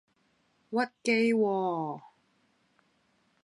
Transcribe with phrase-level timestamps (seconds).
[0.03, 0.03] 屈
[1.03, 2.01] 機喎!